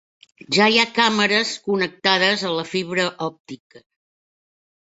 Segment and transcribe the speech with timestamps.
[0.55, 3.87] Ja hi ha càmeres connectades a la fibra òptica.